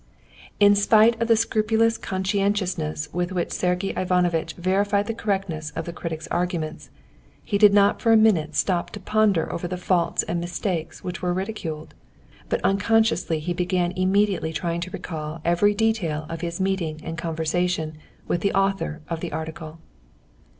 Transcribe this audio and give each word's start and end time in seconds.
In 0.59 0.73
spite 0.73 1.21
of 1.21 1.27
the 1.27 1.35
scrupulous 1.35 1.95
conscientiousness 1.95 3.07
with 3.13 3.31
which 3.31 3.51
Sergey 3.51 3.93
Ivanovitch 3.95 4.53
verified 4.53 5.05
the 5.05 5.13
correctness 5.13 5.69
of 5.75 5.85
the 5.85 5.93
critic's 5.93 6.27
arguments, 6.29 6.89
he 7.43 7.59
did 7.59 7.71
not 7.71 8.01
for 8.01 8.11
a 8.11 8.17
minute 8.17 8.55
stop 8.55 8.89
to 8.93 8.99
ponder 8.99 9.53
over 9.53 9.67
the 9.67 9.77
faults 9.77 10.23
and 10.23 10.39
mistakes 10.39 11.03
which 11.03 11.21
were 11.21 11.35
ridiculed; 11.35 11.93
but 12.49 12.61
unconsciously 12.63 13.37
he 13.37 13.53
began 13.53 13.91
immediately 13.91 14.51
trying 14.51 14.81
to 14.81 14.89
recall 14.89 15.39
every 15.45 15.75
detail 15.75 16.25
of 16.29 16.41
his 16.41 16.59
meeting 16.59 16.99
and 17.03 17.15
conversation 17.15 17.93
with 18.27 18.41
the 18.41 18.53
author 18.55 19.01
of 19.07 19.19
the 19.19 19.31
article. 19.31 19.77